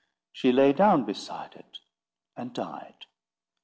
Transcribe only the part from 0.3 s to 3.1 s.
She lay down beside it and died.